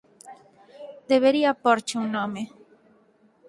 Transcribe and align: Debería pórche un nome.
Debería 1.11 1.59
pórche 1.63 1.95
un 2.01 2.07
nome. 2.17 2.43